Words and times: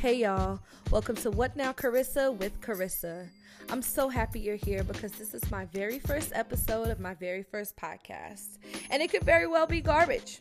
Hey 0.00 0.18
y'all, 0.18 0.60
welcome 0.92 1.16
to 1.16 1.30
What 1.32 1.56
Now 1.56 1.72
Karissa 1.72 2.32
with 2.32 2.60
Karissa. 2.60 3.26
I'm 3.68 3.82
so 3.82 4.08
happy 4.08 4.38
you're 4.38 4.54
here 4.54 4.84
because 4.84 5.10
this 5.10 5.34
is 5.34 5.50
my 5.50 5.64
very 5.64 5.98
first 5.98 6.30
episode 6.36 6.86
of 6.90 7.00
my 7.00 7.14
very 7.14 7.42
first 7.42 7.76
podcast, 7.76 8.58
and 8.90 9.02
it 9.02 9.10
could 9.10 9.24
very 9.24 9.48
well 9.48 9.66
be 9.66 9.80
garbage. 9.80 10.40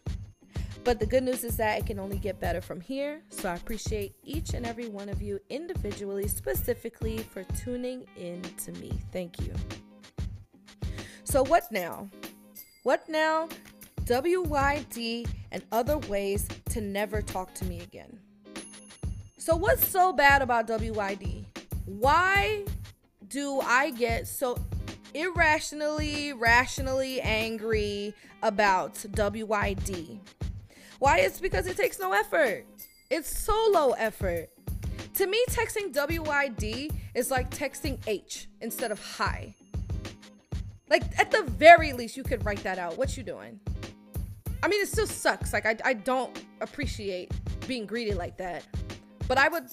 But 0.84 1.00
the 1.00 1.08
good 1.08 1.24
news 1.24 1.44
is 1.44 1.58
that 1.58 1.80
it 1.80 1.88
can 1.88 1.98
only 1.98 2.20
get 2.20 2.40
better 2.40 2.62
from 2.62 2.80
here, 2.80 3.24
so 3.30 3.50
I 3.50 3.56
appreciate 3.56 4.14
each 4.24 4.54
and 4.54 4.64
every 4.64 4.90
one 4.90 5.10
of 5.10 5.24
you 5.24 5.40
individually, 5.50 6.28
specifically 6.28 7.18
for 7.18 7.44
tuning 7.60 8.06
in 8.16 8.44
to 8.64 8.72
me. 8.74 8.92
Thank 9.12 9.40
you. 9.40 9.56
So, 11.24 11.44
what 11.44 11.72
now? 11.72 12.08
What 12.84 13.10
now? 13.10 13.50
WYD 14.04 15.28
and 15.52 15.64
other 15.72 15.98
ways 15.98 16.48
to 16.70 16.80
never 16.80 17.24
talk 17.24 17.56
to 17.56 17.66
me 17.66 17.80
again. 17.80 18.20
So, 19.48 19.56
what's 19.56 19.88
so 19.88 20.12
bad 20.12 20.42
about 20.42 20.68
WYD? 20.68 21.46
Why 21.86 22.66
do 23.30 23.62
I 23.62 23.92
get 23.92 24.28
so 24.28 24.58
irrationally, 25.14 26.34
rationally 26.34 27.22
angry 27.22 28.14
about 28.44 28.96
WYD? 28.96 30.20
Why? 31.00 31.20
It's 31.20 31.40
because 31.40 31.66
it 31.66 31.78
takes 31.78 31.98
no 31.98 32.12
effort. 32.12 32.66
It's 33.10 33.30
so 33.30 33.70
low 33.72 33.92
effort. 33.92 34.50
To 35.14 35.26
me, 35.26 35.42
texting 35.50 35.94
WYD 35.94 36.92
is 37.16 37.32
like 37.32 37.50
texting 37.50 38.00
H 38.06 38.50
instead 38.60 38.92
of 38.92 39.00
hi. 39.00 39.56
Like, 40.90 41.04
at 41.18 41.32
the 41.32 41.44
very 41.44 41.94
least, 41.94 42.18
you 42.18 42.24
could 42.24 42.44
write 42.44 42.64
that 42.64 42.80
out. 42.80 42.98
What 42.98 43.16
you 43.16 43.24
doing? 43.24 43.62
I 44.62 44.68
mean, 44.68 44.82
it 44.82 44.90
still 44.90 45.08
sucks. 45.08 45.54
Like, 45.54 45.66
I, 45.66 45.78
I 45.86 45.94
don't 45.94 46.38
appreciate 46.60 47.32
being 47.66 47.86
greeted 47.86 48.18
like 48.18 48.36
that. 48.40 48.66
But 49.28 49.38
I 49.38 49.48
would 49.48 49.66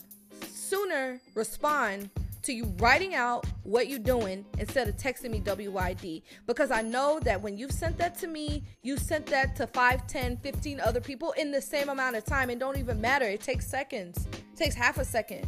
sooner 0.49 1.21
respond 1.35 2.11
to 2.43 2.53
you 2.53 2.67
writing 2.79 3.15
out 3.15 3.47
what 3.63 3.89
you're 3.89 3.99
doing 3.99 4.45
instead 4.59 4.87
of 4.87 4.97
texting 4.97 5.31
me 5.31 5.41
WYD 5.41 6.23
because 6.47 6.71
I 6.71 6.83
know 6.83 7.19
that 7.21 7.41
when 7.41 7.57
you've 7.57 7.73
sent 7.73 7.97
that 7.99 8.19
to 8.19 8.27
me, 8.27 8.63
you 8.83 8.97
sent 8.99 9.27
that 9.27 9.57
to 9.57 9.67
5, 9.67 10.07
10, 10.07 10.37
15 10.39 10.81
other 10.81 11.01
people 11.01 11.33
in 11.33 11.51
the 11.51 11.63
same 11.63 11.89
amount 11.89 12.17
of 12.17 12.25
time. 12.25 12.51
It 12.51 12.59
don't 12.59 12.77
even 12.77 13.01
matter. 13.01 13.25
It 13.25 13.41
takes 13.41 13.67
seconds. 13.67 14.27
It 14.33 14.57
takes 14.57 14.75
half 14.75 14.99
a 14.99 15.05
second. 15.05 15.47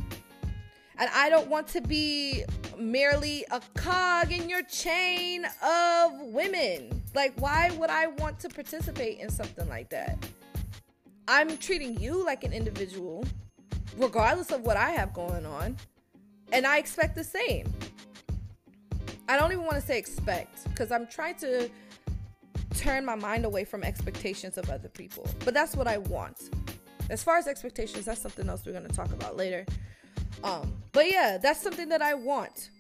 And 0.99 1.11
I 1.15 1.29
don't 1.29 1.49
want 1.49 1.67
to 1.69 1.83
be 1.83 2.45
merely 2.79 3.45
a 3.51 3.61
cog 3.75 4.33
in 4.33 4.49
your 4.49 4.63
chain 4.63 5.45
of 5.63 6.13
women. 6.21 7.03
Like, 7.15 7.39
why 7.39 7.71
would 7.79 7.91
I 7.91 8.07
want 8.07 8.41
to 8.41 8.49
participate 8.49 9.21
in 9.21 9.29
something 9.29 9.69
like 9.69 9.91
that? 9.91 10.27
I'm 11.29 11.59
treating 11.59 12.01
you 12.01 12.25
like 12.25 12.45
an 12.45 12.55
individual, 12.55 13.25
regardless 13.97 14.51
of 14.51 14.63
what 14.63 14.77
I 14.77 14.91
have 14.91 15.13
going 15.13 15.47
on. 15.47 15.77
And 16.53 16.67
I 16.67 16.79
expect 16.79 17.17
the 17.17 17.25
same. 17.25 17.73
I 19.29 19.37
don't 19.37 19.51
even 19.51 19.65
want 19.65 19.77
to 19.77 19.81
say 19.81 19.99
expect 19.99 20.65
because 20.69 20.93
I'm 20.93 21.07
trying 21.07 21.35
to 21.37 21.69
turn 22.75 23.05
my 23.05 23.17
mind 23.17 23.45
away 23.45 23.65
from 23.65 23.83
expectations 23.83 24.59
of 24.59 24.71
other 24.71 24.89
people. 24.89 25.27
But 25.45 25.55
that's 25.55 25.75
what 25.75 25.89
I 25.89 25.99
want. 25.99 26.51
As 27.11 27.23
far 27.23 27.37
as 27.37 27.47
expectations, 27.47 28.05
that's 28.05 28.21
something 28.21 28.49
else 28.49 28.65
we're 28.65 28.73
going 28.73 28.87
to 28.87 28.95
talk 28.95 29.13
about 29.13 29.37
later. 29.37 29.65
Um, 30.45 30.73
but 30.93 31.11
yeah, 31.11 31.39
that's 31.39 31.61
something 31.61 31.89
that 31.89 32.03
I 32.03 32.15
want. 32.15 32.71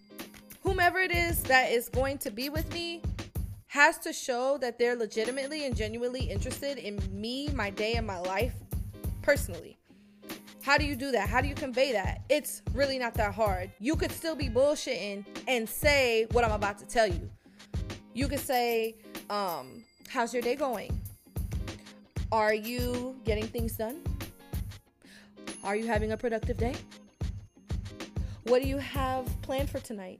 Whomever 0.63 0.99
it 0.99 1.11
is 1.11 1.43
that 1.45 1.71
is 1.71 1.89
going 1.89 2.19
to 2.19 2.31
be 2.31 2.49
with 2.49 2.73
me 2.73 3.03
has 3.69 3.99
to 3.99 4.13
show 4.13 4.59
that 4.59 4.79
they're 4.79 4.97
legitimately 4.97 5.67
and 5.67 5.77
genuinely 5.77 6.31
interested 6.31 6.79
in 6.79 7.01
me, 7.13 7.49
my 7.49 7.71
day, 7.71 7.95
and 7.95 8.07
my 8.07 8.19
life 8.19 8.55
personally. 9.23 9.77
How 10.67 10.77
do 10.77 10.85
you 10.85 10.97
do 10.97 11.13
that? 11.13 11.29
How 11.29 11.41
do 11.41 11.47
you 11.47 11.55
convey 11.55 11.93
that? 11.93 12.23
It's 12.29 12.61
really 12.73 12.99
not 12.99 13.15
that 13.15 13.33
hard. 13.33 13.71
You 13.79 13.95
could 13.95 14.11
still 14.11 14.35
be 14.35 14.49
bullshitting 14.49 15.25
and 15.47 15.69
say 15.69 16.27
what 16.33 16.43
I'm 16.43 16.51
about 16.51 16.77
to 16.79 16.85
tell 16.85 17.07
you. 17.07 17.31
You 18.15 18.27
could 18.27 18.41
say, 18.41 18.97
um, 19.31 19.85
how's 20.09 20.35
your 20.35 20.43
day 20.43 20.57
going? 20.57 21.01
Are 22.33 22.53
you 22.53 23.15
getting 23.23 23.47
things 23.47 23.77
done? 23.77 24.03
Are 25.63 25.77
you 25.77 25.87
having 25.87 26.11
a 26.11 26.17
productive 26.17 26.57
day? 26.57 26.75
What 28.43 28.61
do 28.61 28.69
you 28.69 28.79
have 28.79 29.25
planned 29.43 29.71
for 29.71 29.79
tonight? 29.79 30.19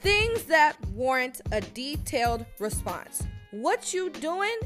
Things 0.00 0.42
that 0.46 0.74
warrant 0.88 1.42
a 1.52 1.60
detailed 1.60 2.44
response. 2.58 3.22
What 3.52 3.94
you 3.94 4.10
doing? 4.10 4.58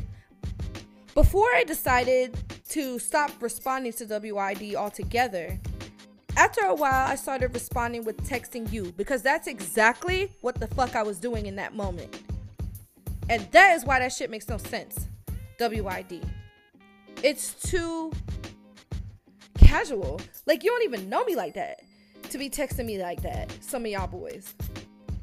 Before 1.12 1.48
I 1.54 1.62
decided 1.64 2.34
to 2.70 2.98
stop 2.98 3.30
responding 3.40 3.92
to 3.94 4.04
WID 4.04 4.74
altogether, 4.74 5.58
after 6.36 6.62
a 6.66 6.74
while 6.74 7.08
I 7.08 7.14
started 7.14 7.54
responding 7.54 8.04
with 8.04 8.18
texting 8.28 8.70
you 8.70 8.92
because 8.96 9.22
that's 9.22 9.46
exactly 9.46 10.32
what 10.42 10.60
the 10.60 10.66
fuck 10.66 10.94
I 10.94 11.02
was 11.02 11.18
doing 11.18 11.46
in 11.46 11.56
that 11.56 11.74
moment. 11.74 12.22
And 13.28 13.46
that 13.52 13.74
is 13.74 13.84
why 13.84 13.98
that 13.98 14.12
shit 14.12 14.30
makes 14.30 14.48
no 14.48 14.58
sense. 14.58 15.08
WID. 15.58 16.24
It's 17.22 17.54
too 17.54 18.12
casual. 19.58 20.20
Like 20.44 20.62
you 20.62 20.70
don't 20.70 20.84
even 20.84 21.08
know 21.08 21.24
me 21.24 21.34
like 21.34 21.54
that 21.54 21.80
to 22.30 22.38
be 22.38 22.50
texting 22.50 22.86
me 22.86 23.00
like 23.00 23.22
that. 23.22 23.50
Some 23.60 23.84
of 23.84 23.90
y'all 23.90 24.06
boys. 24.06 24.54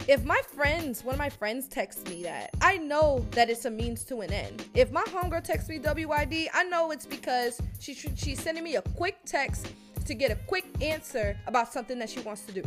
If 0.06 0.26
my 0.26 0.42
friends, 0.54 1.02
one 1.02 1.16
of 1.16 1.20
my 1.20 1.30
friends 1.30 1.70
texts 1.70 2.04
me 2.10 2.24
that, 2.24 2.50
I 2.62 2.78
know 2.78 3.26
that 3.32 3.50
it's 3.50 3.64
a 3.64 3.72
means 3.72 4.04
to 4.06 4.20
an 4.20 4.34
end. 4.34 4.66
If 4.74 4.92
my 4.92 5.04
homegirl 5.04 5.46
texts 5.46 5.70
me 5.70 5.80
WYD, 5.80 6.48
I 6.54 6.66
know 6.66 6.92
it's 6.92 7.06
because 7.06 7.62
she 7.80 7.94
she's 7.94 8.42
sending 8.42 8.66
me 8.66 8.76
a 8.76 8.82
quick 8.82 9.20
text 9.26 9.72
to 10.06 10.14
get 10.14 10.30
a 10.30 10.36
quick 10.36 10.66
answer 10.82 11.38
about 11.48 11.72
something 11.72 11.98
that 12.00 12.10
she 12.10 12.20
wants 12.20 12.42
to 12.48 12.52
do. 12.52 12.64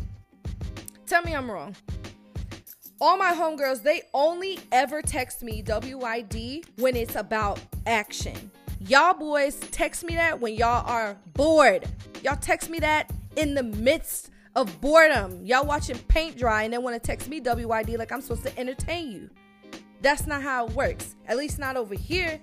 Tell 1.06 1.22
me 1.22 1.34
I'm 1.34 1.50
wrong. 1.50 1.76
All 3.02 3.18
my 3.18 3.34
homegirls, 3.34 3.82
they 3.82 4.04
only 4.14 4.58
ever 4.72 5.02
text 5.02 5.42
me 5.42 5.62
WYD 5.62 6.64
when 6.78 6.96
it's 6.96 7.16
about 7.16 7.60
action. 7.84 8.50
Y'all 8.80 9.12
boys 9.12 9.60
text 9.72 10.04
me 10.04 10.14
that 10.14 10.40
when 10.40 10.54
y'all 10.54 10.86
are 10.86 11.18
bored. 11.34 11.86
Y'all 12.22 12.36
text 12.36 12.70
me 12.70 12.78
that 12.78 13.12
in 13.36 13.52
the 13.52 13.62
midst 13.62 14.30
of 14.56 14.80
boredom. 14.80 15.44
Y'all 15.44 15.66
watching 15.66 15.98
paint 16.08 16.36
dry 16.36 16.64
and 16.64 16.72
then 16.72 16.82
want 16.82 17.00
to 17.00 17.06
text 17.06 17.28
me 17.28 17.40
WYD 17.40 17.98
like 17.98 18.10
I'm 18.10 18.22
supposed 18.22 18.42
to 18.44 18.58
entertain 18.58 19.12
you. 19.12 19.30
That's 20.00 20.26
not 20.26 20.42
how 20.42 20.66
it 20.66 20.72
works. 20.72 21.14
At 21.28 21.36
least 21.36 21.58
not 21.58 21.76
over 21.76 21.94
here. 21.94 22.40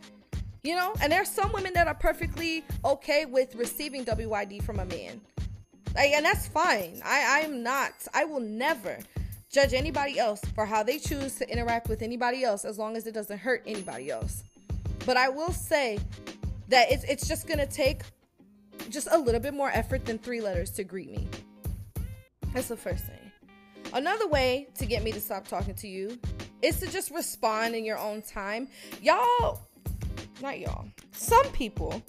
You 0.61 0.75
know, 0.75 0.93
and 1.01 1.11
there's 1.11 1.27
some 1.27 1.51
women 1.51 1.73
that 1.73 1.87
are 1.87 1.95
perfectly 1.95 2.63
okay 2.85 3.25
with 3.25 3.55
receiving 3.55 4.05
WYD 4.05 4.63
from 4.63 4.79
a 4.79 4.85
man. 4.85 5.19
Like, 5.93 6.11
and 6.11 6.23
that's 6.23 6.47
fine. 6.47 7.01
I 7.03 7.41
I'm 7.43 7.63
not. 7.63 7.91
I 8.13 8.23
will 8.25 8.39
never 8.39 8.97
judge 9.51 9.73
anybody 9.73 10.17
else 10.17 10.39
for 10.55 10.65
how 10.65 10.83
they 10.83 10.99
choose 10.99 11.35
to 11.35 11.51
interact 11.51 11.89
with 11.89 12.01
anybody 12.01 12.43
else 12.43 12.63
as 12.63 12.77
long 12.79 12.95
as 12.95 13.07
it 13.07 13.13
doesn't 13.13 13.39
hurt 13.39 13.63
anybody 13.65 14.09
else. 14.09 14.43
But 15.05 15.17
I 15.17 15.29
will 15.29 15.51
say 15.51 15.99
that 16.69 16.91
it's 16.91 17.03
it's 17.03 17.27
just 17.27 17.47
gonna 17.47 17.67
take 17.67 18.03
just 18.89 19.07
a 19.11 19.17
little 19.17 19.41
bit 19.41 19.53
more 19.53 19.69
effort 19.71 20.05
than 20.05 20.17
three 20.17 20.41
letters 20.41 20.69
to 20.71 20.83
greet 20.83 21.11
me. 21.11 21.27
That's 22.53 22.67
the 22.67 22.77
first 22.77 23.05
thing. 23.05 23.31
Another 23.93 24.27
way 24.27 24.67
to 24.75 24.85
get 24.85 25.03
me 25.03 25.11
to 25.11 25.19
stop 25.19 25.47
talking 25.47 25.75
to 25.75 25.87
you 25.87 26.19
is 26.61 26.79
to 26.79 26.87
just 26.87 27.11
respond 27.11 27.75
in 27.75 27.83
your 27.83 27.97
own 27.97 28.21
time. 28.21 28.67
Y'all, 29.01 29.59
not 30.41 30.59
y'all, 30.59 30.87
some 31.11 31.45
people 31.49 32.01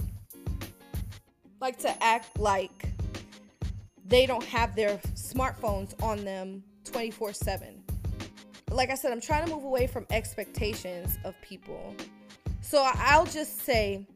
like 1.60 1.78
to 1.78 2.02
act 2.02 2.38
like 2.38 2.90
they 4.06 4.26
don't 4.26 4.44
have 4.44 4.76
their 4.76 4.98
smartphones 5.14 6.00
on 6.02 6.24
them 6.24 6.62
24 6.84 7.32
7. 7.32 7.82
Like 8.70 8.90
I 8.90 8.94
said, 8.94 9.12
I'm 9.12 9.20
trying 9.20 9.46
to 9.46 9.54
move 9.54 9.64
away 9.64 9.86
from 9.86 10.06
expectations 10.10 11.18
of 11.24 11.34
people. 11.42 11.94
So 12.60 12.82
I'll 12.96 13.26
just 13.26 13.62
say, 13.62 14.06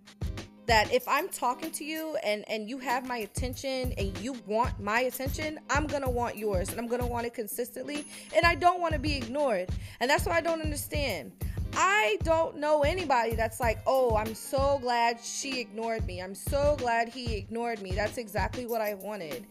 that 0.69 0.93
if 0.93 1.09
I'm 1.09 1.29
talking 1.31 1.71
to 1.73 1.85
you 1.85 2.17
and 2.23 2.45
and 2.49 2.69
you 2.69 2.79
have 2.79 3.07
my 3.09 3.19
attention 3.19 3.93
and 3.97 4.17
you 4.19 4.35
want 4.47 4.79
my 4.79 5.01
attention, 5.01 5.59
I'm 5.71 5.87
going 5.87 6.03
to 6.03 6.11
want 6.11 6.37
yours 6.37 6.69
and 6.69 6.79
I'm 6.79 6.87
going 6.87 7.01
to 7.01 7.07
want 7.07 7.27
it 7.27 7.35
consistently 7.35 8.07
and 8.37 8.45
I 8.45 8.55
don't 8.55 8.81
want 8.81 8.93
to 8.93 9.01
be 9.01 9.17
ignored. 9.17 9.71
And 10.01 10.09
that's 10.09 10.27
what 10.27 10.35
I 10.35 10.41
don't 10.41 10.61
understand. 10.61 11.33
I 11.75 12.19
don't 12.23 12.59
know 12.59 12.83
anybody 12.83 13.35
that's 13.35 13.61
like, 13.61 13.79
"Oh, 13.87 14.17
I'm 14.17 14.35
so 14.35 14.79
glad 14.81 15.21
she 15.21 15.61
ignored 15.61 16.07
me. 16.07 16.21
I'm 16.21 16.35
so 16.35 16.77
glad 16.79 17.09
he 17.09 17.37
ignored 17.37 17.81
me. 17.83 17.93
That's 17.93 18.19
exactly 18.19 18.67
what 18.67 18.81
I 18.81 18.95
wanted." 18.95 19.47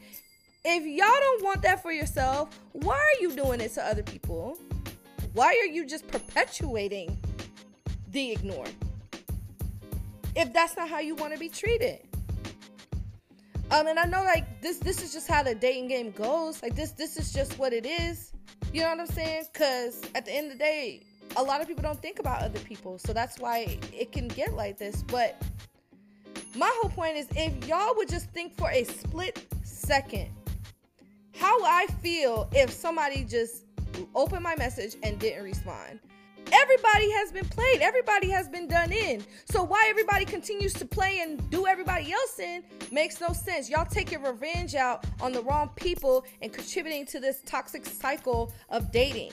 If 0.66 0.84
y'all 0.86 1.08
don't 1.08 1.44
want 1.44 1.62
that 1.64 1.82
for 1.82 1.92
yourself, 1.92 2.60
why 2.74 2.96
are 2.96 3.22
you 3.22 3.32
doing 3.36 3.62
it 3.62 3.74
to 3.76 3.86
other 3.86 4.04
people? 4.04 4.58
Why 5.34 5.48
are 5.62 5.72
you 5.72 5.86
just 5.86 6.08
perpetuating 6.08 7.18
the 8.12 8.32
ignore? 8.32 8.66
If 10.38 10.54
that's 10.54 10.78
not 10.78 10.90
how 10.90 11.00
you 11.00 11.16
want 11.16 11.34
to 11.34 11.40
be 11.40 11.50
treated. 11.50 12.00
Um, 13.72 13.88
and 13.88 14.00
I 14.00 14.06
know 14.06 14.24
like 14.24 14.62
this 14.62 14.78
this 14.80 15.04
is 15.04 15.14
just 15.14 15.28
how 15.28 15.44
the 15.44 15.56
dating 15.56 15.90
game 15.90 16.12
goes. 16.12 16.64
Like 16.64 16.76
this 16.76 16.92
this 16.92 17.18
is 17.18 17.34
just 17.34 17.60
what 17.60 17.74
it 17.74 17.86
is. 17.86 18.32
You 18.74 18.82
know 18.84 18.90
what 18.90 19.02
I'm 19.02 19.08
saying? 19.08 19.46
Cause 19.54 20.02
at 20.16 20.26
the 20.26 20.34
end 20.34 20.52
of 20.52 20.58
the 20.58 20.64
day, 20.64 21.04
a 21.36 21.44
lot 21.44 21.62
of 21.62 21.68
people 21.68 21.84
don't 21.84 22.02
think 22.02 22.20
about 22.20 22.42
other 22.44 22.60
people. 22.60 23.00
So 23.00 23.14
that's 23.14 23.40
why 23.40 23.78
it 23.94 24.12
can 24.14 24.30
get 24.30 24.54
like 24.54 24.78
this. 24.78 25.04
But 25.04 25.42
My 26.56 26.72
whole 26.82 26.90
point 26.90 27.18
is 27.18 27.28
if 27.36 27.68
y'all 27.68 27.96
would 27.96 28.10
just 28.10 28.32
think 28.32 28.58
for 28.58 28.72
a 28.72 28.84
split 28.84 29.46
second 29.64 30.30
how 31.36 31.64
I 31.64 31.86
feel 32.02 32.50
if 32.52 32.72
somebody 32.72 33.24
just 33.24 33.66
opened 34.16 34.44
my 34.44 34.56
message 34.56 34.96
and 35.04 35.20
didn't 35.20 35.44
respond. 35.44 36.00
Everybody 36.52 37.12
has 37.12 37.32
been 37.32 37.46
played. 37.46 37.82
Everybody 37.82 38.30
has 38.30 38.48
been 38.48 38.68
done 38.68 38.92
in. 38.92 39.24
So 39.46 39.64
why 39.64 39.86
everybody 39.90 40.26
continues 40.26 40.74
to 40.74 40.86
play 40.86 41.20
and 41.22 41.50
do 41.50 41.68
everybody 41.68 42.12
else 42.12 42.40
in 42.40 42.64
makes 42.92 43.20
no 43.20 43.34
sense. 43.34 43.70
Y'all 43.70 43.86
taking 43.86 44.22
revenge 44.22 44.76
out 44.76 45.06
on 45.20 45.32
the 45.32 45.42
wrong 45.42 45.70
people 45.76 46.26
and 46.42 46.54
contributing 46.54 47.06
to 47.08 47.20
this 47.20 47.42
toxic 47.46 47.86
cycle 47.86 48.54
of 48.70 48.92
dating. 48.92 49.32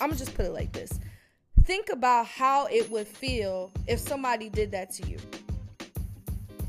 I'm 0.00 0.08
gonna 0.08 0.16
just 0.16 0.34
put 0.34 0.44
it 0.44 0.52
like 0.52 0.72
this. 0.72 1.00
Think 1.64 1.88
about 1.90 2.26
how 2.26 2.66
it 2.66 2.90
would 2.90 3.08
feel 3.08 3.72
if 3.86 3.98
somebody 3.98 4.48
did 4.48 4.70
that 4.72 4.92
to 4.92 5.08
you. 5.08 5.18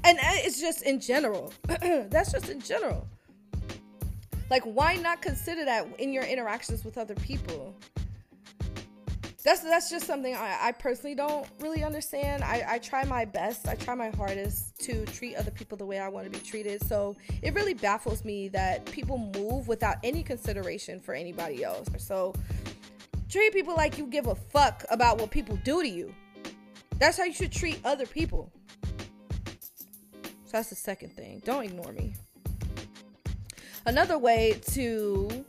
And 0.04 0.18
uh, 0.18 0.22
it's 0.46 0.60
just 0.62 0.84
in 0.84 1.02
general. 1.02 1.54
That's 1.68 2.32
just 2.32 2.50
in 2.50 2.62
general. 2.62 3.06
Like, 4.50 4.64
why 4.64 4.96
not 4.96 5.22
consider 5.22 5.66
that 5.66 5.88
in 6.00 6.14
your 6.14 6.24
interactions 6.24 6.86
with 6.86 6.98
other 6.98 7.16
people? 7.16 7.76
That's 9.48 9.62
that's 9.62 9.90
just 9.90 10.06
something 10.06 10.36
I, 10.36 10.58
I 10.62 10.72
personally 10.74 11.16
don't 11.16 11.48
really 11.62 11.82
understand. 11.82 12.44
I, 12.44 12.66
I 12.68 12.80
try 12.80 13.06
my 13.06 13.24
best, 13.24 13.66
I 13.66 13.76
try 13.76 13.96
my 13.96 14.10
hardest 14.10 14.78
to 14.82 15.06
treat 15.06 15.38
other 15.38 15.52
people 15.52 15.78
the 15.78 15.86
way 15.86 16.00
I 16.00 16.10
want 16.10 16.26
to 16.26 16.30
be 16.30 16.46
treated. 16.46 16.86
So 16.86 17.16
it 17.42 17.54
really 17.54 17.74
baffles 17.74 18.26
me 18.26 18.50
that 18.50 18.84
people 18.92 19.18
move 19.18 19.70
without 19.70 20.00
any 20.04 20.22
consideration 20.22 21.00
for 21.00 21.14
anybody 21.14 21.64
else. 21.64 21.88
So 21.98 22.34
treat 23.30 23.54
people 23.54 23.74
like 23.74 23.98
you 23.98 24.08
give 24.08 24.28
a 24.28 24.36
fuck 24.36 24.84
about 24.90 25.18
what 25.18 25.32
people 25.32 25.58
do 25.64 25.82
to 25.82 25.88
you. 25.88 26.14
That's 26.98 27.18
how 27.18 27.24
you 27.24 27.34
should 27.34 27.54
treat 27.54 27.80
other 27.86 28.06
people. 28.06 28.52
So 30.44 30.52
that's 30.52 30.70
the 30.70 30.76
second 30.76 31.16
thing. 31.16 31.42
Don't 31.46 31.64
ignore 31.64 31.94
me. 31.94 32.16
Another 33.86 34.18
way 34.18 34.60
to 34.72 35.46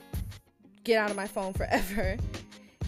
get 0.84 1.00
out 1.00 1.10
of 1.10 1.16
my 1.16 1.26
phone 1.26 1.52
forever 1.52 2.16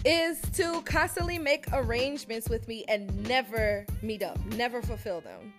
is 0.03 0.41
to 0.53 0.81
constantly 0.83 1.37
make 1.37 1.65
arrangements 1.73 2.49
with 2.49 2.67
me 2.67 2.85
and 2.87 3.27
never 3.27 3.85
meet 4.01 4.23
up, 4.23 4.43
never 4.55 4.81
fulfill 4.81 5.21
them. 5.21 5.53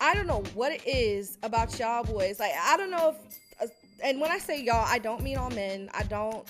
I 0.00 0.14
don't 0.14 0.26
know 0.26 0.42
what 0.54 0.72
it 0.72 0.86
is 0.86 1.38
about 1.42 1.78
y'all 1.78 2.04
boys. 2.04 2.40
Like, 2.40 2.52
I 2.60 2.76
don't 2.76 2.90
know 2.90 3.16
if, 3.60 3.68
uh, 3.68 3.72
and 4.02 4.20
when 4.20 4.30
I 4.30 4.38
say 4.38 4.62
y'all, 4.62 4.84
I 4.86 4.98
don't 4.98 5.22
mean 5.22 5.36
all 5.36 5.50
men. 5.50 5.90
I 5.94 6.02
don't, 6.04 6.46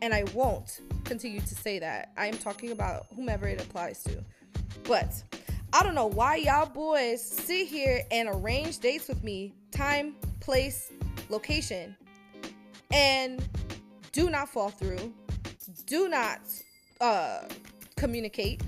and 0.00 0.14
I 0.14 0.24
won't 0.34 0.80
continue 1.04 1.40
to 1.40 1.54
say 1.54 1.78
that. 1.78 2.12
I 2.16 2.26
am 2.26 2.38
talking 2.38 2.72
about 2.72 3.06
whomever 3.14 3.46
it 3.46 3.60
applies 3.60 4.02
to. 4.04 4.24
But 4.84 5.22
I 5.72 5.82
don't 5.82 5.94
know 5.94 6.06
why 6.06 6.36
y'all 6.36 6.66
boys 6.66 7.22
sit 7.22 7.66
here 7.66 8.04
and 8.10 8.28
arrange 8.30 8.78
dates 8.78 9.08
with 9.08 9.22
me, 9.22 9.52
time, 9.70 10.16
place, 10.40 10.90
location 11.28 11.96
and 12.92 13.46
do 14.12 14.30
not 14.30 14.48
fall 14.48 14.70
through 14.70 15.12
do 15.86 16.08
not 16.08 16.40
uh 17.00 17.40
communicate. 17.96 18.62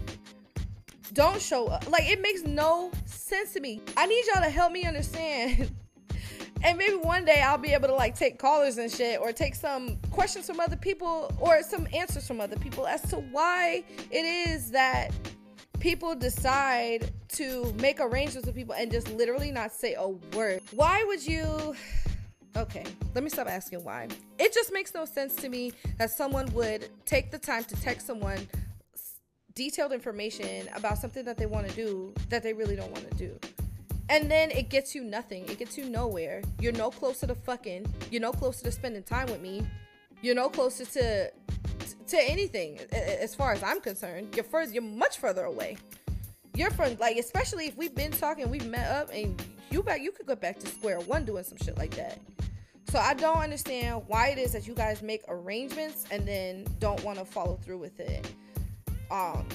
Don't 1.12 1.40
show 1.40 1.68
up. 1.68 1.90
Like 1.90 2.10
it 2.10 2.20
makes 2.20 2.42
no 2.42 2.90
sense 3.04 3.52
to 3.54 3.60
me. 3.60 3.80
I 3.96 4.06
need 4.06 4.24
y'all 4.32 4.42
to 4.42 4.50
help 4.50 4.72
me 4.72 4.84
understand. 4.84 5.70
And 6.62 6.78
maybe 6.78 6.96
one 6.96 7.26
day 7.26 7.42
i'll 7.42 7.58
be 7.58 7.74
able 7.74 7.88
to 7.88 7.94
like 7.94 8.16
take 8.16 8.38
callers 8.38 8.78
and 8.78 8.90
shit 8.90 9.20
or 9.20 9.30
take 9.30 9.54
some 9.54 9.98
questions 10.10 10.46
from 10.46 10.58
other 10.58 10.74
people 10.74 11.30
or 11.38 11.62
some 11.62 11.86
answers 11.92 12.26
from 12.26 12.40
other 12.40 12.56
people 12.56 12.86
as 12.86 13.02
to 13.10 13.16
why 13.16 13.84
it 14.10 14.24
is 14.24 14.70
that 14.70 15.12
people 15.78 16.14
decide 16.14 17.12
to 17.28 17.72
make 17.80 18.00
arrangements 18.00 18.46
with 18.46 18.56
people 18.56 18.74
and 18.74 18.90
just 18.90 19.08
literally 19.12 19.50
not 19.50 19.70
say 19.70 19.94
a 19.94 20.08
word. 20.34 20.60
Why 20.72 21.04
would 21.04 21.24
you 21.24 21.74
Okay, 22.56 22.84
let 23.14 23.22
me 23.22 23.28
stop 23.28 23.48
asking 23.48 23.84
why. 23.84 24.08
It 24.38 24.54
just 24.54 24.72
makes 24.72 24.94
no 24.94 25.04
sense 25.04 25.34
to 25.36 25.48
me 25.50 25.72
that 25.98 26.10
someone 26.10 26.46
would 26.54 26.88
take 27.04 27.30
the 27.30 27.38
time 27.38 27.64
to 27.64 27.76
text 27.82 28.06
someone 28.06 28.48
detailed 29.54 29.92
information 29.92 30.68
about 30.74 30.96
something 30.96 31.24
that 31.24 31.36
they 31.36 31.46
want 31.46 31.68
to 31.68 31.74
do 31.74 32.14
that 32.30 32.42
they 32.42 32.54
really 32.54 32.74
don't 32.74 32.90
want 32.90 33.10
to 33.10 33.16
do. 33.16 33.38
And 34.08 34.30
then 34.30 34.50
it 34.52 34.70
gets 34.70 34.94
you 34.94 35.04
nothing. 35.04 35.44
It 35.48 35.58
gets 35.58 35.76
you 35.76 35.88
nowhere. 35.88 36.40
You're 36.60 36.72
no 36.72 36.90
closer 36.90 37.26
to 37.26 37.34
fucking. 37.34 37.92
You're 38.10 38.22
no 38.22 38.32
closer 38.32 38.64
to 38.64 38.72
spending 38.72 39.02
time 39.02 39.26
with 39.26 39.42
me. 39.42 39.66
You're 40.22 40.34
no 40.34 40.48
closer 40.48 40.84
to 40.84 41.30
to 42.08 42.16
anything 42.30 42.78
as 42.92 43.34
far 43.34 43.52
as 43.52 43.62
I'm 43.62 43.80
concerned. 43.80 44.34
You're. 44.34 44.62
You're 44.64 44.82
much 44.82 45.18
further 45.18 45.44
away. 45.44 45.76
You're 46.54 46.70
from 46.70 46.96
like, 46.98 47.18
especially 47.18 47.66
if 47.66 47.76
we've 47.76 47.94
been 47.94 48.12
talking, 48.12 48.48
we've 48.48 48.66
met 48.66 48.88
up, 48.90 49.10
and 49.12 49.42
you 49.70 49.82
back. 49.82 50.00
You 50.00 50.12
could 50.12 50.26
go 50.26 50.36
back 50.36 50.58
to 50.60 50.66
square 50.66 51.00
one 51.00 51.24
doing 51.24 51.44
some 51.44 51.58
shit 51.58 51.76
like 51.76 51.94
that. 51.96 52.18
So 52.88 52.98
I 53.00 53.14
don't 53.14 53.38
understand 53.38 54.02
why 54.06 54.28
it 54.28 54.38
is 54.38 54.52
that 54.52 54.66
you 54.66 54.74
guys 54.74 55.02
make 55.02 55.22
arrangements 55.28 56.04
and 56.10 56.26
then 56.26 56.66
don't 56.78 57.02
want 57.02 57.18
to 57.18 57.24
follow 57.24 57.56
through 57.56 57.78
with 57.78 57.98
it. 57.98 58.30
Um, 59.10 59.46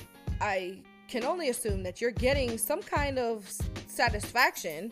I 0.42 0.80
can 1.08 1.24
only 1.24 1.50
assume 1.50 1.84
that 1.84 2.02
you're 2.02 2.12
getting 2.12 2.58
some 2.58 2.82
kind 2.82 3.18
of 3.18 3.50
satisfaction 3.88 4.92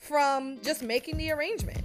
from 0.00 0.60
just 0.62 0.82
making 0.82 1.18
the 1.18 1.30
arrangement. 1.30 1.82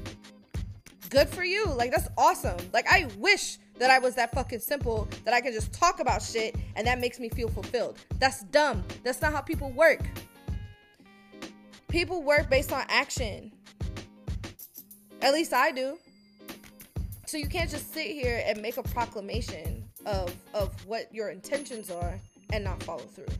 Good 1.09 1.27
for 1.29 1.43
you. 1.43 1.65
Like 1.65 1.91
that's 1.91 2.07
awesome. 2.17 2.57
Like 2.71 2.87
I 2.89 3.09
wish 3.17 3.57
that 3.77 3.91
I 3.91 3.99
was 3.99 4.15
that 4.15 4.33
fucking 4.33 4.59
simple 4.59 5.07
that 5.25 5.33
I 5.33 5.41
can 5.41 5.51
just 5.51 5.73
talk 5.73 5.99
about 5.99 6.21
shit 6.21 6.55
and 6.75 6.87
that 6.87 6.99
makes 6.99 7.19
me 7.19 7.29
feel 7.29 7.49
fulfilled. 7.49 7.97
That's 8.19 8.43
dumb. 8.45 8.83
That's 9.03 9.21
not 9.21 9.33
how 9.33 9.41
people 9.41 9.71
work. 9.71 10.01
People 11.89 12.23
work 12.23 12.49
based 12.49 12.71
on 12.71 12.83
action. 12.89 13.51
At 15.23 15.33
least 15.33 15.53
I 15.53 15.71
do. 15.71 15.97
So 17.25 17.37
you 17.37 17.47
can't 17.47 17.69
just 17.69 17.93
sit 17.93 18.07
here 18.07 18.43
and 18.45 18.61
make 18.61 18.75
a 18.75 18.83
proclamation 18.83 19.85
of 20.05 20.35
of 20.53 20.73
what 20.85 21.11
your 21.13 21.29
intentions 21.29 21.89
are 21.89 22.19
and 22.51 22.63
not 22.63 22.83
follow 22.83 22.99
through. 22.99 23.33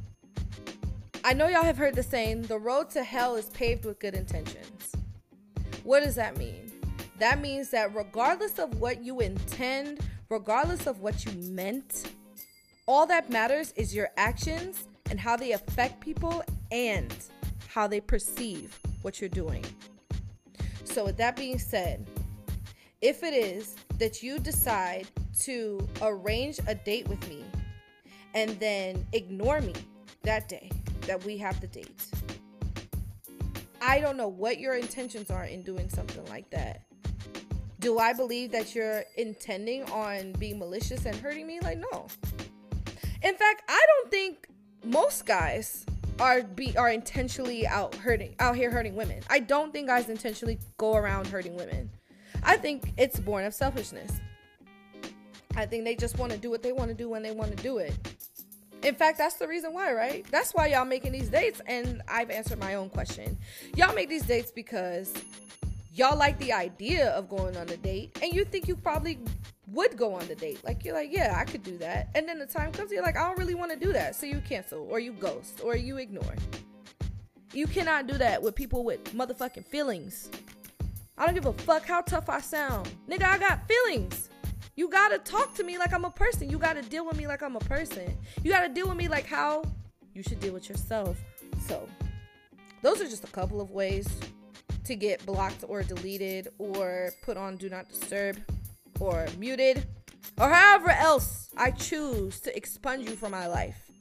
I 1.26 1.34
know 1.34 1.48
y'all 1.48 1.64
have 1.64 1.78
heard 1.78 1.96
the 1.96 2.04
saying, 2.04 2.44
the 2.44 2.58
road 2.58 2.90
to 2.92 3.04
hell 3.04 3.36
is 3.36 3.50
paved 3.50 3.86
with 3.86 4.00
good 4.00 4.14
intentions. 4.14 4.94
What 5.84 6.04
does 6.04 6.16
that 6.16 6.38
mean? 6.38 6.72
That 7.20 7.42
means 7.42 7.70
that 7.72 7.94
regardless 7.94 8.60
of 8.60 8.80
what 8.80 9.04
you 9.04 9.20
intend, 9.20 10.00
regardless 10.30 10.88
of 10.88 11.02
what 11.02 11.26
you 11.26 11.32
meant, 11.50 12.12
all 12.86 13.06
that 13.08 13.30
matters 13.30 13.74
is 13.76 13.94
your 13.94 14.10
actions 14.18 14.86
and 15.10 15.20
how 15.20 15.36
they 15.36 15.52
affect 15.52 16.00
people 16.00 16.44
and 16.72 17.14
how 17.68 17.88
they 17.88 18.00
perceive 18.00 18.80
what 19.02 19.20
you're 19.20 19.30
doing. 19.30 19.64
So, 20.94 21.04
with 21.04 21.18
that 21.18 21.36
being 21.36 21.58
said, 21.58 22.08
if 23.02 23.24
it 23.24 23.34
is 23.34 23.76
that 23.98 24.22
you 24.22 24.38
decide 24.38 25.08
to 25.40 25.88
arrange 26.04 26.60
a 26.68 26.76
date 26.76 27.08
with 27.08 27.28
me 27.28 27.44
and 28.36 28.52
then 28.60 29.04
ignore 29.12 29.60
me 29.60 29.74
that 30.22 30.48
day 30.48 30.70
that 31.08 31.26
we 31.26 31.36
have 31.38 31.60
the 31.62 31.66
date, 31.66 32.06
I 33.82 34.02
don't 34.02 34.18
know 34.18 34.28
what 34.28 34.60
your 34.60 34.76
intentions 34.76 35.32
are 35.32 35.46
in 35.46 35.64
doing 35.64 35.90
something 35.90 36.24
like 36.26 36.48
that. 36.52 36.84
Do 37.80 37.98
I 37.98 38.14
believe 38.14 38.52
that 38.52 38.76
you're 38.76 39.04
intending 39.18 39.86
on 39.86 40.34
being 40.34 40.60
malicious 40.60 41.08
and 41.08 41.16
hurting 41.16 41.48
me? 41.48 41.60
Like, 41.60 41.80
no. 41.80 42.06
In 43.24 43.34
fact, 43.34 43.64
I 43.68 43.84
don't 43.96 44.12
think 44.12 44.48
most 44.84 45.26
guys 45.26 45.88
are 46.20 46.44
be 46.44 46.76
are 46.78 46.90
intentionally 46.90 47.66
out 47.68 47.96
hurting 47.96 48.36
out 48.40 48.56
here 48.56 48.70
hurting 48.70 48.96
women. 48.96 49.22
I 49.30 49.40
don't 49.40 49.72
think 49.72 49.88
guys 49.88 50.10
intentionally 50.10 50.60
go 50.78 50.96
around 50.96 51.28
hurting 51.28 51.56
women. 51.56 51.90
I 52.44 52.58
think 52.58 52.94
it's 52.98 53.20
born 53.20 53.46
of 53.46 53.54
selfishness. 53.54 54.12
I 55.56 55.66
think 55.66 55.84
they 55.84 55.96
just 55.96 56.18
want 56.18 56.32
to 56.32 56.38
do 56.38 56.50
what 56.50 56.64
they 56.64 56.72
want 56.72 56.90
to 56.90 56.96
do 56.96 57.10
when 57.10 57.22
they 57.22 57.32
want 57.32 57.56
to 57.56 57.64
do 57.64 57.78
it. 57.78 57.94
In 58.84 58.96
fact, 58.96 59.18
that's 59.18 59.36
the 59.36 59.48
reason 59.48 59.74
why, 59.74 59.94
right? 59.94 60.26
That's 60.30 60.54
why 60.54 60.68
y'all 60.68 60.84
making 60.84 61.14
these 61.14 61.30
dates 61.30 61.62
and 61.68 62.02
I've 62.08 62.30
answered 62.30 62.60
my 62.60 62.76
own 62.76 62.90
question. 62.90 63.38
Y'all 63.76 63.96
make 63.96 64.10
these 64.10 64.26
dates 64.26 64.52
because 64.52 65.14
y'all 65.94 66.18
like 66.18 66.38
the 66.40 66.52
idea 66.52 67.12
of 67.12 67.30
going 67.30 67.56
on 67.56 67.70
a 67.70 67.78
date 67.78 68.18
and 68.22 68.34
you 68.34 68.44
think 68.44 68.68
you 68.68 68.76
probably 68.76 69.20
would 69.74 69.98
go 69.98 70.14
on 70.14 70.28
the 70.28 70.36
date. 70.36 70.64
Like 70.64 70.86
you're 70.86 70.94
like, 70.94 71.10
yeah, 71.12 71.36
I 71.38 71.46
could 71.46 71.64
do 71.64 71.78
that. 71.80 72.10
And 72.16 72.28
then 72.28 72.40
the 72.40 72.46
time 72.46 72.72
comes, 72.72 72.92
you're 72.92 73.04
like, 73.04 73.18
I 73.18 73.28
don't 73.28 73.38
really 73.38 73.56
want 73.56 73.72
to 73.72 73.78
do 73.78 73.92
that. 73.94 74.16
So 74.16 74.26
you 74.26 74.42
cancel 74.48 74.88
or 74.90 75.00
you 75.00 75.14
ghost 75.14 75.62
or 75.64 75.76
you 75.76 75.98
ignore. 75.98 76.36
You 77.54 77.68
cannot 77.68 78.08
do 78.08 78.18
that 78.18 78.42
with 78.42 78.56
people 78.56 78.84
with 78.84 79.04
motherfucking 79.16 79.66
feelings. 79.66 80.30
I 81.18 81.26
don't 81.26 81.36
give 81.36 81.46
a 81.46 81.54
fuck 81.54 81.86
how 81.86 82.02
tough 82.02 82.30
I 82.30 82.40
sound. 82.40 82.90
Nigga, 83.08 83.24
I 83.24 83.38
got 83.38 83.68
feelings. 83.68 84.30
You 84.76 84.90
gotta 84.90 85.20
talk 85.20 85.54
to 85.56 85.64
me 85.64 85.78
like 85.78 85.94
I'm 85.94 86.06
a 86.06 86.10
person. 86.10 86.50
You 86.50 86.58
gotta 86.58 86.82
deal 86.82 87.06
with 87.06 87.16
me 87.16 87.28
like 87.28 87.44
I'm 87.44 87.56
a 87.56 87.60
person. 87.60 88.18
You 88.44 88.52
gotta 88.52 88.70
deal 88.70 88.88
with 88.88 88.98
me 88.98 89.08
like 89.08 89.28
how 89.28 89.64
you 90.14 90.24
should 90.24 90.40
deal 90.40 90.54
with 90.54 90.68
yourself. 90.68 91.20
So, 91.68 91.88
those 92.82 93.00
are 93.00 93.06
just 93.06 93.24
a 93.24 93.28
couple 93.28 93.62
of 93.62 93.70
ways 93.70 94.08
to 94.86 94.96
get 94.96 95.24
blocked 95.26 95.64
or 95.68 95.84
deleted 95.84 96.50
or 96.58 97.12
put 97.22 97.38
on 97.38 97.56
do 97.58 97.70
not 97.70 97.88
disturb 97.88 98.38
or 99.00 99.28
muted, 99.38 99.86
or 100.40 100.50
however 100.50 100.90
else 100.90 101.50
I 101.58 101.72
choose 101.72 102.40
to 102.42 102.56
expunge 102.56 103.10
you 103.10 103.16
from 103.16 103.32
my 103.32 103.48
life. 103.48 103.92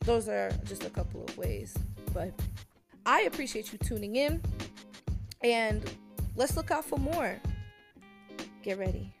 Those 0.00 0.28
are 0.28 0.50
just 0.64 0.84
a 0.84 0.90
couple 0.90 1.24
of 1.24 1.36
ways. 1.38 1.74
But 2.12 2.32
I 3.06 3.22
appreciate 3.22 3.72
you 3.72 3.78
tuning 3.78 4.16
in, 4.16 4.42
and 5.42 5.82
let's 6.36 6.56
look 6.56 6.70
out 6.70 6.84
for 6.84 6.98
more. 6.98 7.40
Get 8.62 8.78
ready. 8.78 9.14